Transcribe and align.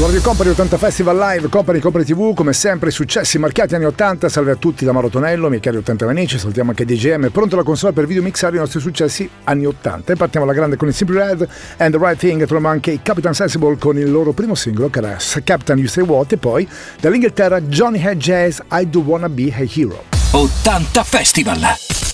Su 0.00 0.06
Radio 0.06 0.22
Company 0.22 0.48
80 0.48 0.78
Festival 0.78 1.18
Live, 1.18 1.50
Company 1.50 1.78
Company 1.78 2.06
TV, 2.06 2.32
come 2.32 2.54
sempre 2.54 2.90
successi 2.90 3.38
marchiati 3.38 3.74
anni 3.74 3.84
80, 3.84 4.30
salve 4.30 4.52
a 4.52 4.56
tutti 4.56 4.86
da 4.86 4.92
Mauro 4.92 5.10
Tonello, 5.10 5.50
miei 5.50 5.60
cari 5.60 5.76
80 5.76 6.08
amici, 6.08 6.38
salutiamo 6.38 6.70
anche 6.70 6.86
DGM, 6.86 7.28
pronto 7.28 7.54
la 7.54 7.62
console 7.62 7.92
per 7.92 8.06
video 8.06 8.22
mixare 8.22 8.56
i 8.56 8.58
nostri 8.58 8.80
successi 8.80 9.28
anni 9.44 9.66
80 9.66 10.14
e 10.14 10.16
partiamo 10.16 10.46
alla 10.46 10.54
grande 10.54 10.76
con 10.76 10.88
il 10.88 10.94
Simple 10.94 11.22
Red 11.22 11.48
and 11.76 11.92
The 11.92 11.98
Right 11.98 12.18
Thing, 12.18 12.38
troviamo 12.46 12.68
anche 12.68 12.92
i 12.92 13.00
Capitan 13.02 13.34
Sensible 13.34 13.76
con 13.76 13.98
il 13.98 14.10
loro 14.10 14.32
primo 14.32 14.54
singolo 14.54 14.88
che 14.88 15.00
era 15.00 15.18
Captain 15.44 15.76
You 15.76 15.86
Say 15.86 16.02
What 16.02 16.32
e 16.32 16.38
poi 16.38 16.66
dall'Inghilterra 16.98 17.60
Johnny 17.60 18.02
Head 18.02 18.16
Jazz 18.16 18.60
I 18.72 18.88
Do 18.88 19.00
Wanna 19.00 19.28
Be 19.28 19.52
a 19.54 19.66
Hero. 19.70 20.04
80 20.30 21.04
Festival! 21.04 22.09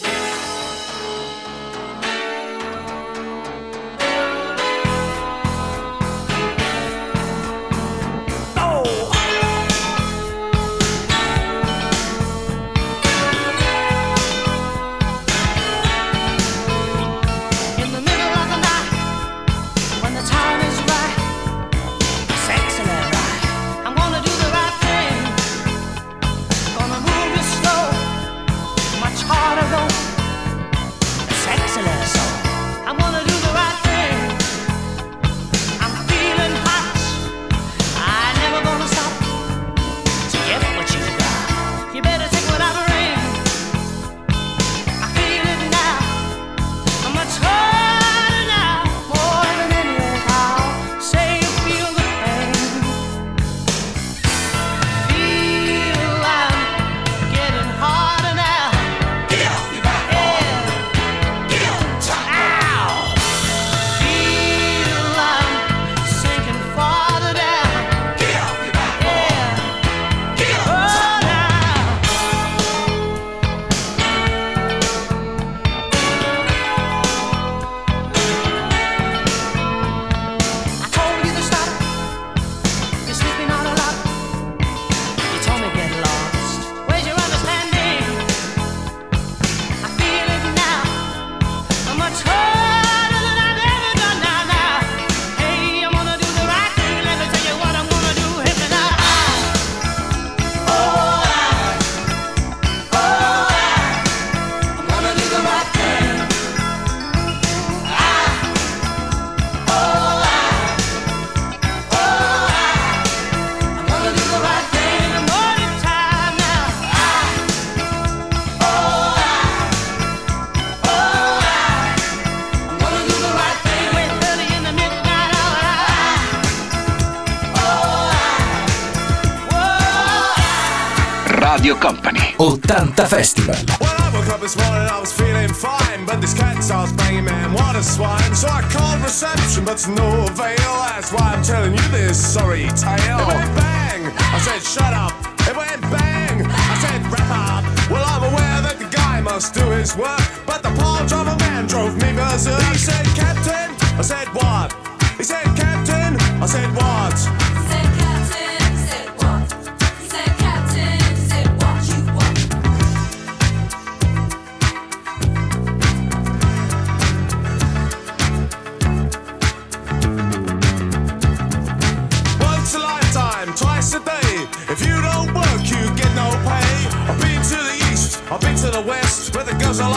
Radio 131.66 131.82
Company 131.82 132.20
80 132.38 132.62
Festival. 133.10 133.56
Well, 133.80 133.90
I 133.98 134.14
woke 134.14 134.28
up 134.28 134.40
this 134.40 134.54
morning, 134.54 134.86
I 134.86 135.00
was 135.00 135.10
feeling 135.12 135.48
fine, 135.48 136.06
but 136.06 136.20
this 136.20 136.32
cat 136.32 136.62
starts 136.62 136.92
banging, 136.92 137.24
man, 137.24 137.52
what 137.52 137.74
a 137.74 137.82
swine. 137.82 138.36
So 138.36 138.46
I 138.46 138.62
called 138.70 139.02
reception, 139.02 139.64
but 139.64 139.76
to 139.78 139.90
no 139.90 140.06
avail. 140.30 140.74
That's 140.94 141.10
why 141.10 141.34
I'm 141.34 141.42
telling 141.42 141.72
you 141.72 141.82
this 141.90 142.22
sorry 142.22 142.70
tale. 142.78 143.18
It 143.18 143.26
went 143.26 143.50
bang, 143.58 144.06
I 144.14 144.38
said 144.46 144.62
shut 144.62 144.94
up. 144.94 145.10
It 145.42 145.56
went 145.58 145.82
bang, 145.90 146.46
I 146.46 146.74
said 146.86 147.02
wrap 147.10 147.34
up. 147.34 147.90
Well, 147.90 148.06
I'm 148.14 148.22
aware 148.30 148.62
that 148.62 148.78
the 148.78 148.86
guy 148.86 149.20
must 149.20 149.52
do 149.52 149.66
his 149.74 149.96
work, 149.96 150.22
but 150.46 150.62
the 150.62 150.70
paw 150.78 151.02
of 151.02 151.26
a 151.26 151.36
man 151.50 151.66
drove 151.66 151.96
me 151.98 152.14
berserk. 152.14 152.62
He 152.70 152.78
said, 152.78 153.04
Captain, 153.18 153.74
I 153.98 154.02
said 154.02 154.28
what? 154.38 154.70
He 155.18 155.24
said, 155.24 155.42
Captain, 155.58 156.14
I 156.40 156.46
said 156.46 156.70
what? 156.78 157.45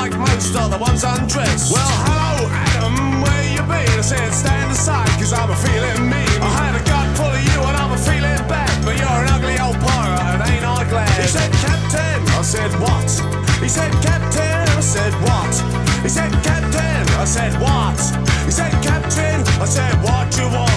Like 0.09 0.19
most 0.19 0.53
the 0.53 0.77
ones 0.77 1.03
undressed. 1.03 1.71
Well, 1.71 1.93
hello, 2.05 2.49
Adam, 2.49 3.21
where 3.21 3.43
you 3.53 3.61
been? 3.61 3.99
I 3.99 4.01
said, 4.01 4.31
stand 4.33 4.71
aside, 4.71 5.09
cause 5.19 5.33
I'm 5.33 5.49
a 5.49 5.55
feeling 5.55 6.09
mean. 6.09 6.37
I 6.41 6.49
had 6.49 6.73
a 6.75 6.83
gut 6.83 7.07
full 7.17 7.29
of 7.29 7.41
you 7.41 7.59
and 7.61 7.77
I'm 7.77 7.91
a 7.91 7.97
feeling 7.97 8.41
bad, 8.47 8.71
but 8.85 8.97
you're 8.97 9.07
an 9.07 9.29
ugly 9.29 9.59
old 9.59 9.77
pirate, 9.79 10.23
and 10.33 10.41
ain't 10.49 10.65
I 10.65 10.83
glad? 10.89 11.09
He 11.21 11.27
said, 11.27 11.51
Captain, 11.61 12.19
I 12.33 12.41
said, 12.41 12.71
what? 12.79 13.09
He 13.61 13.69
said, 13.69 13.91
Captain, 14.01 14.65
I 14.69 14.81
said, 14.81 15.13
what? 15.21 15.53
He 16.01 16.09
said, 16.09 16.31
Captain, 16.43 17.05
I 17.19 17.25
said, 17.25 17.53
what? 17.61 17.99
He 18.45 18.51
said, 18.51 18.73
Captain, 18.81 19.41
I 19.61 19.65
said, 19.65 19.93
what 20.01 20.27
you 20.37 20.47
want? 20.49 20.68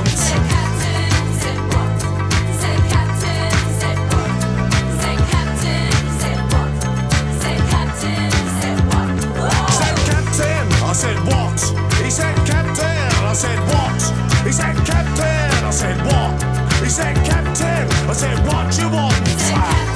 Said 11.02 11.18
what? 11.26 11.60
He 12.04 12.10
said 12.10 12.36
captain, 12.46 13.10
I 13.26 13.32
said 13.34 13.58
what? 13.70 14.00
He 14.46 14.52
said 14.52 14.76
captain, 14.86 15.64
I 15.64 15.70
said 15.70 15.98
what? 16.06 16.40
He 16.80 16.88
said 16.88 17.16
captain, 17.26 17.90
I 18.08 18.12
said 18.12 18.38
what 18.46 18.78
you 18.78 18.88
want? 18.88 19.91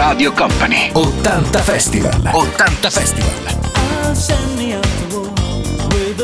Radio 0.00 0.32
Company 0.32 0.90
80 0.94 1.62
Festival. 1.62 2.10
80 2.24 2.90
Festival. 2.90 3.30
I'll 3.74 4.14
send 4.14 4.56
me 4.56 4.72
out 4.72 4.82
to 4.82 5.14
war 5.14 5.28
with 5.90 6.20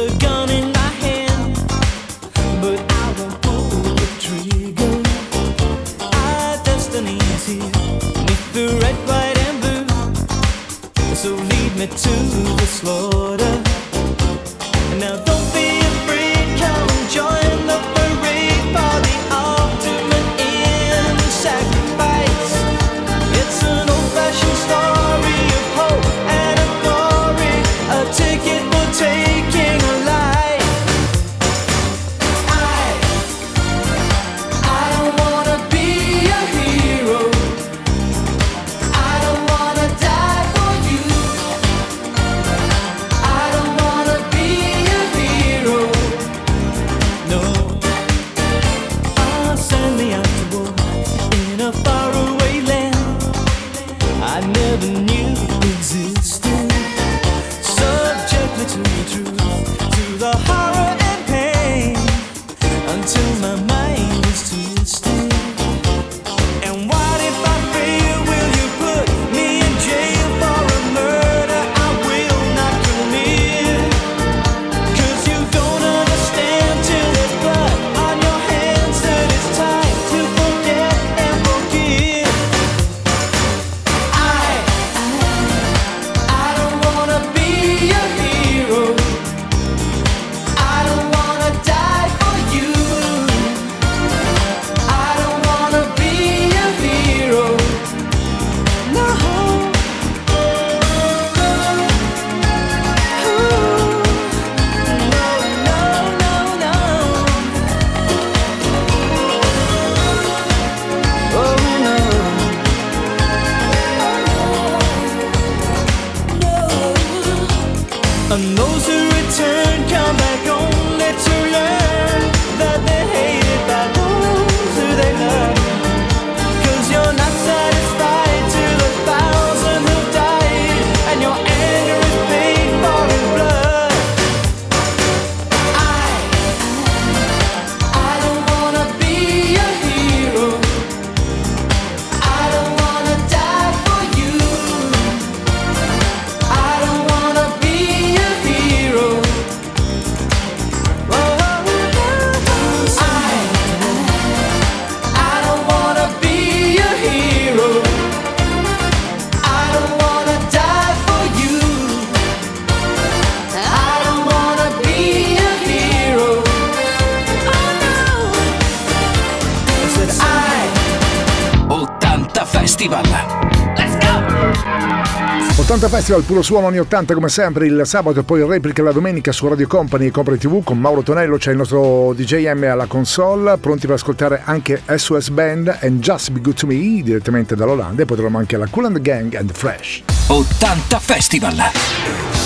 Festival, 175.96 176.25
puro 176.25 176.43
suono 176.43 176.66
anni 176.66 176.78
80 176.78 177.14
come 177.14 177.31
sempre 177.31 177.64
il 177.64 177.81
sabato 177.87 178.20
e 178.20 178.22
poi 178.22 178.46
replica 178.46 178.82
la 178.82 178.93
domenica 178.93 179.32
su 179.32 179.48
Radio 179.48 179.66
Company 179.66 180.08
e 180.08 180.10
Company 180.10 180.37
TV 180.37 180.62
con 180.62 180.78
Mauro 180.78 181.00
Tonello, 181.00 181.38
c'è 181.38 181.52
il 181.52 181.56
nostro 181.56 182.12
DJM 182.12 182.64
alla 182.64 182.84
console, 182.84 183.56
pronti 183.56 183.87
per 183.87 183.94
ascoltare 183.94 184.43
anche 184.44 184.82
SOS 184.94 185.31
Band 185.31 185.78
and 185.81 186.00
Just 186.00 186.32
Be 186.32 186.40
Good 186.43 186.56
To 186.56 186.66
Me 186.66 187.00
direttamente 187.02 187.56
dall'Olanda 187.56 188.02
e 188.02 188.04
poi 188.04 188.16
troviamo 188.16 188.37
anche 188.37 188.58
la 188.58 188.66
Cool 188.69 188.84
and 188.84 188.96
the 188.96 189.00
Gang 189.00 189.34
and 189.37 189.50
Fresh. 189.50 190.02
80 190.26 190.98
Festival! 190.98 192.45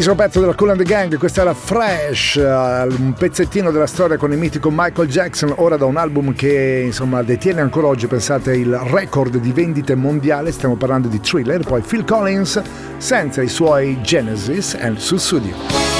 Bellissimo 0.00 0.24
pezzo 0.24 0.40
della 0.40 0.54
Cool 0.54 0.70
and 0.70 0.78
the 0.78 0.84
Gang, 0.84 1.18
questa 1.18 1.42
era 1.42 1.52
Fresh, 1.52 2.36
eh, 2.36 2.42
un 2.42 3.12
pezzettino 3.12 3.70
della 3.70 3.86
storia 3.86 4.16
con 4.16 4.32
il 4.32 4.38
mitico 4.38 4.70
Michael 4.72 5.08
Jackson, 5.08 5.52
ora 5.56 5.76
da 5.76 5.84
un 5.84 5.98
album 5.98 6.32
che 6.32 6.84
insomma 6.86 7.22
detiene 7.22 7.60
ancora 7.60 7.88
oggi, 7.88 8.06
pensate, 8.06 8.56
il 8.56 8.74
record 8.74 9.36
di 9.36 9.52
vendite 9.52 9.94
mondiale, 9.94 10.52
stiamo 10.52 10.76
parlando 10.76 11.08
di 11.08 11.20
Thriller, 11.20 11.66
poi 11.66 11.82
Phil 11.82 12.06
Collins 12.06 12.62
senza 12.96 13.42
i 13.42 13.48
suoi 13.48 14.00
Genesis 14.00 14.74
il 14.80 14.98
suo 14.98 15.18
studio. 15.18 15.99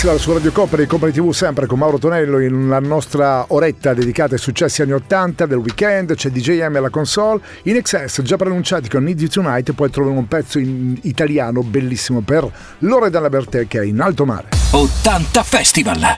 80 0.00 0.08
Festival 0.08 0.18
su 0.18 0.32
Radio 0.32 0.52
Company, 0.52 0.86
Company 0.86 1.12
TV 1.12 1.30
sempre 1.30 1.66
con 1.66 1.78
Mauro 1.78 1.98
Tonello 1.98 2.38
in 2.38 2.68
la 2.68 2.80
nostra 2.80 3.44
oretta 3.48 3.92
dedicata 3.92 4.32
ai 4.32 4.40
successi 4.40 4.80
anni 4.80 4.92
80 4.92 5.44
del 5.44 5.58
weekend, 5.58 6.14
c'è 6.14 6.30
DJM 6.30 6.76
alla 6.76 6.88
console, 6.88 7.42
in 7.64 7.76
excess 7.76 8.22
già 8.22 8.36
preannunciati 8.36 8.88
con 8.88 9.04
Need 9.04 9.20
You 9.20 9.28
Tonight 9.28 9.72
poi 9.72 9.90
troviamo 9.90 10.20
un 10.20 10.26
pezzo 10.26 10.58
in 10.58 10.96
italiano 11.02 11.62
bellissimo 11.62 12.22
per 12.22 12.50
Loredana 12.78 13.28
Bertè 13.28 13.66
che 13.68 13.80
è 13.80 13.84
in 13.84 14.00
alto 14.00 14.24
mare. 14.24 14.48
80 14.70 15.42
Festival! 15.42 16.16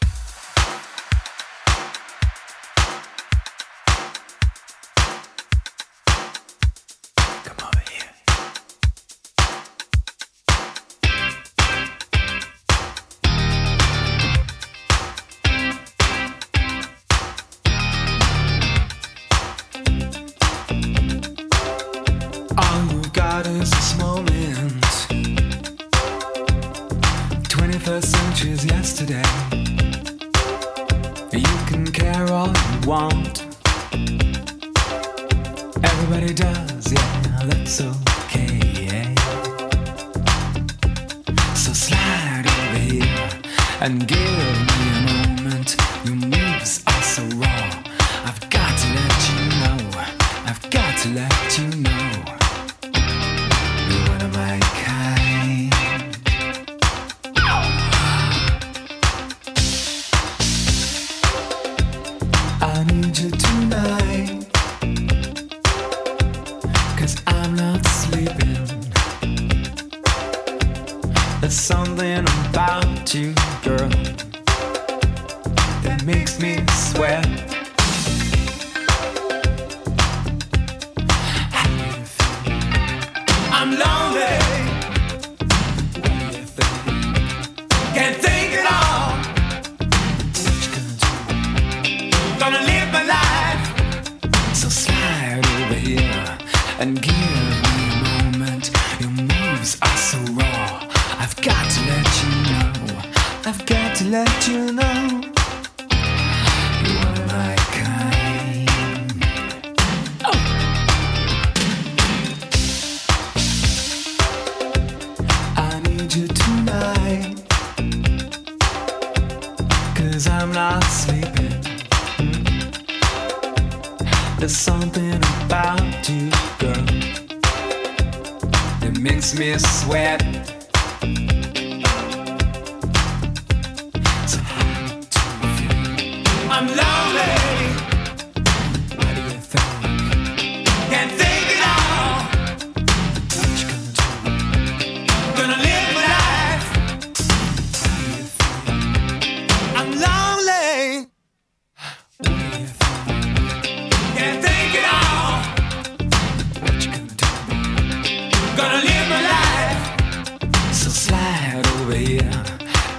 Long. 83.79 84.02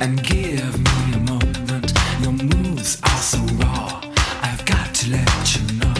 and 0.03 0.21
give 0.21 0.77
me 0.79 1.13
a 1.13 1.19
moment. 1.31 1.93
Your 2.19 2.33
moves 2.33 2.99
are 3.03 3.21
so 3.31 3.39
raw. 3.61 4.01
I've 4.41 4.65
got 4.65 4.93
to 4.95 5.11
let 5.11 5.55
you 5.55 5.63
know. 5.79 5.93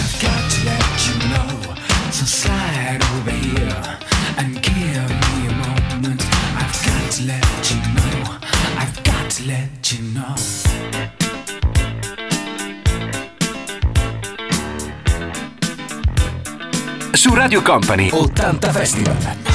I've 0.00 0.14
got 0.24 0.42
to 0.52 0.58
let 0.64 0.94
you 1.06 1.14
know. 1.32 1.74
So 2.16 2.24
slide 2.24 3.02
over 3.14 3.30
here 3.30 3.98
and 4.38 4.54
give 4.62 5.10
me 5.22 5.34
a 5.48 5.56
moment. 5.68 6.22
I've 6.62 6.78
got 6.88 7.12
to 7.16 7.22
let 7.24 7.70
you 7.70 7.78
know. 7.96 8.38
I've 8.82 9.04
got 9.04 9.30
to 9.32 9.46
let 9.46 9.92
you 9.92 10.00
know. 10.14 10.34
su 17.12 17.34
Radio 17.34 17.62
Company 17.62 18.10
80 18.10 18.72
Festival. 18.72 19.45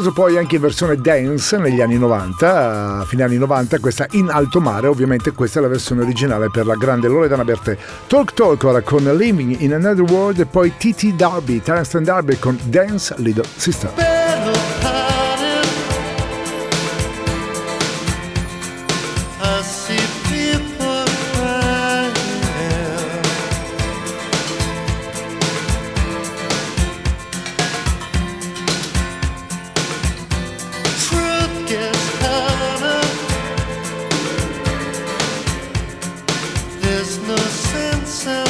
Ripreso 0.00 0.12
poi 0.12 0.38
anche 0.38 0.56
in 0.56 0.62
versione 0.62 0.96
dance 0.96 1.58
negli 1.58 1.80
anni 1.80 1.98
90, 1.98 2.98
a 3.00 3.04
fine 3.04 3.22
anni 3.22 3.36
90, 3.36 3.78
questa 3.78 4.06
in 4.12 4.28
alto 4.30 4.60
mare, 4.60 4.86
ovviamente 4.86 5.32
questa 5.32 5.58
è 5.58 5.62
la 5.62 5.68
versione 5.68 6.02
originale 6.02 6.48
per 6.50 6.66
la 6.66 6.74
grande 6.74 7.08
Loredana 7.08 7.44
Bertè. 7.44 7.76
Talk 8.06 8.32
Talk 8.34 8.64
ora 8.64 8.80
con 8.80 9.04
Living 9.04 9.60
in 9.60 9.74
Another 9.74 10.04
World 10.10 10.40
e 10.40 10.46
poi 10.46 10.72
TT 10.76 11.14
Darby, 11.14 11.60
Terence 11.60 12.00
Darby 12.00 12.38
con 12.38 12.58
Dance 12.64 13.14
Little 13.18 13.44
Sister. 13.56 14.09
no 37.18 37.36
sense 37.36 38.49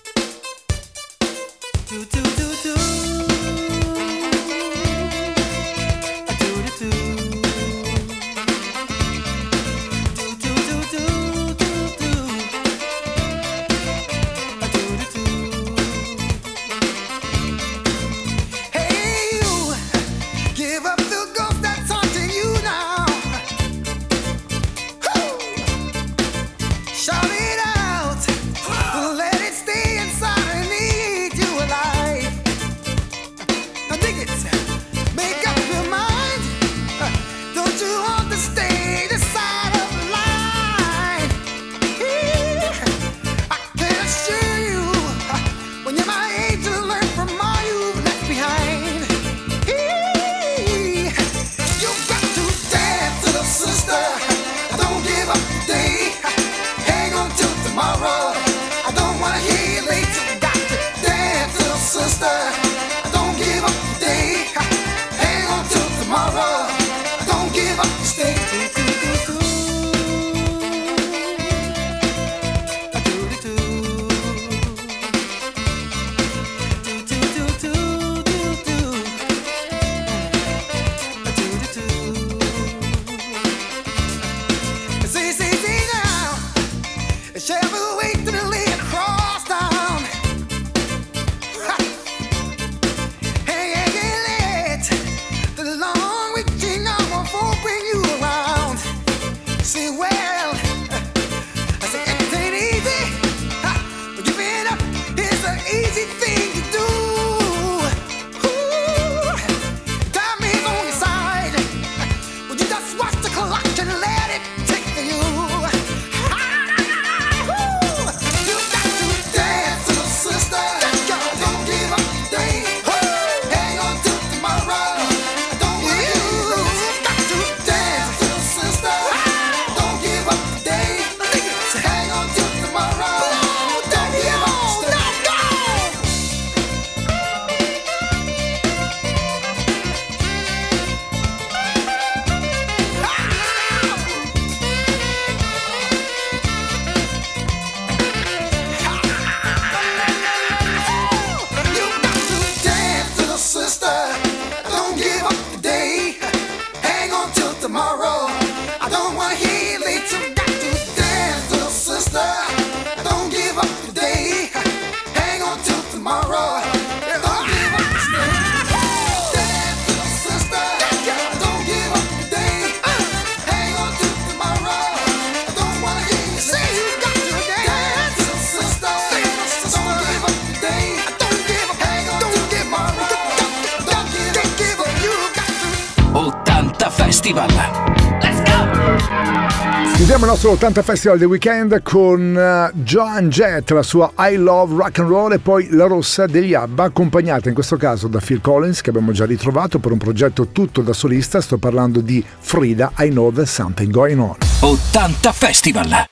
Festival. 187.31 188.19
Let's 188.21 188.43
go! 188.43 189.95
Chiudiamo 189.95 190.25
il 190.25 190.31
nostro 190.31 190.51
80 190.51 190.81
Festival 190.81 191.17
del 191.17 191.27
weekend 191.27 191.81
con 191.83 192.35
uh, 192.35 192.77
Joan 192.79 193.29
Jett, 193.29 193.69
la 193.69 193.83
sua 193.83 194.11
I 194.17 194.35
Love 194.35 194.75
Rock 194.75 194.99
and 194.99 195.09
Roll 195.09 195.33
e 195.33 195.39
poi 195.39 195.69
La 195.69 195.85
Rossa 195.85 196.25
degli 196.25 196.53
Abba, 196.53 196.85
accompagnata 196.85 197.47
in 197.49 197.53
questo 197.53 197.77
caso 197.77 198.07
da 198.07 198.19
Phil 198.19 198.41
Collins 198.41 198.81
che 198.81 198.89
abbiamo 198.89 199.11
già 199.11 199.25
ritrovato 199.25 199.79
per 199.79 199.91
un 199.91 199.99
progetto 199.99 200.47
tutto 200.47 200.81
da 200.81 200.93
solista. 200.93 201.39
Sto 201.39 201.57
parlando 201.57 202.01
di 202.01 202.23
Frida 202.39 202.91
I 202.97 203.09
Know 203.09 203.31
There's 203.31 203.51
Something 203.51 203.91
Going 203.91 204.19
On. 204.19 204.35
80 204.61 205.31
Festival. 205.31 206.10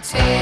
take 0.00 0.41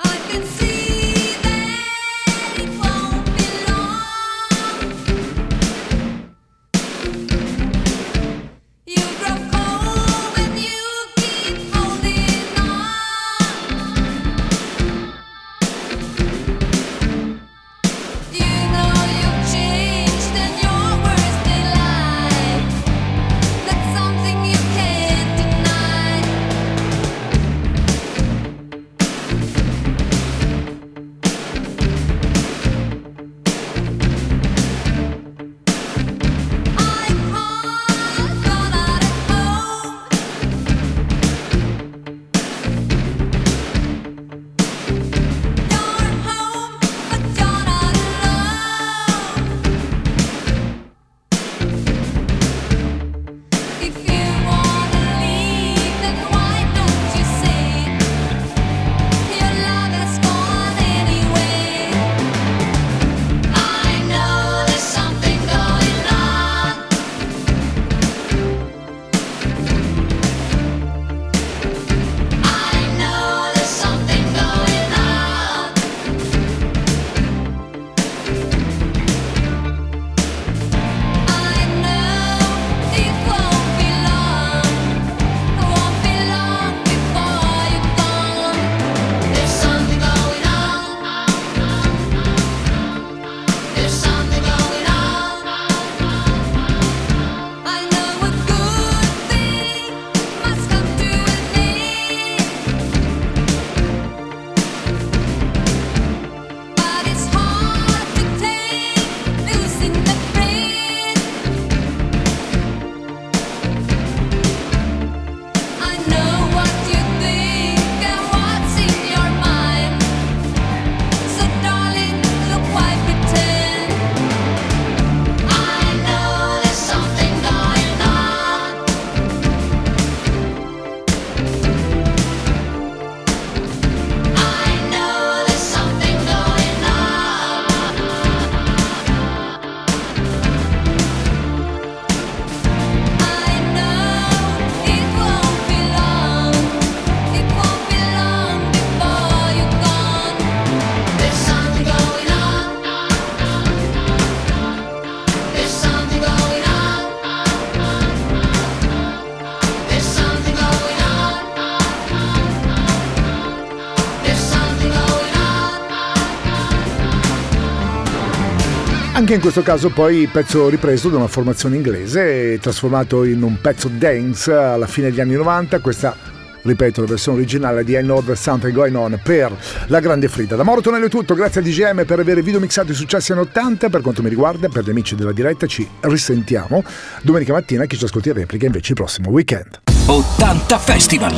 Anche 169.31 169.45
in 169.47 169.49
questo 169.53 169.71
caso 169.71 169.89
poi 169.91 170.27
pezzo 170.29 170.67
ripreso 170.67 171.07
da 171.07 171.15
una 171.15 171.27
formazione 171.27 171.77
inglese, 171.77 172.59
trasformato 172.59 173.23
in 173.23 173.41
un 173.43 173.61
pezzo 173.61 173.87
dance 173.87 174.51
alla 174.51 174.87
fine 174.87 175.09
degli 175.09 175.21
anni 175.21 175.35
90, 175.35 175.79
questa 175.79 176.17
ripeto 176.63 176.99
la 176.99 177.07
versione 177.07 177.37
originale 177.37 177.85
di 177.85 177.93
I 177.93 178.01
Know 178.01 178.21
There's 178.21 178.41
Something 178.41 178.73
Going 178.73 178.93
On 178.93 179.17
per 179.23 179.55
la 179.87 180.01
grande 180.01 180.27
Frida. 180.27 180.57
Da 180.57 180.63
Mauro 180.63 180.81
Tonello 180.81 181.05
è 181.05 181.09
tutto, 181.09 181.33
grazie 181.33 181.61
a 181.61 181.63
DGM 181.63 182.03
per 182.03 182.19
aver 182.19 182.43
video 182.43 182.59
mixato 182.59 182.91
i 182.91 182.93
successi 182.93 183.31
anni 183.31 183.43
80, 183.43 183.87
per 183.87 184.01
quanto 184.01 184.21
mi 184.21 184.27
riguarda, 184.27 184.67
per 184.67 184.83
gli 184.83 184.89
amici 184.89 185.15
della 185.15 185.31
diretta 185.31 185.65
ci 185.65 185.87
risentiamo 186.01 186.83
domenica 187.21 187.53
mattina, 187.53 187.85
chi 187.85 187.97
ci 187.97 188.03
ascolti 188.03 188.27
in 188.27 188.35
replica 188.35 188.65
invece 188.65 188.91
il 188.91 188.97
prossimo 188.97 189.29
weekend. 189.29 189.79
80 190.07 190.77
Festival! 190.77 191.35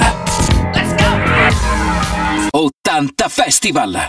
Let's 0.73 0.95
go! 0.95 2.59
80 2.59 3.27
Festival! 3.29 4.07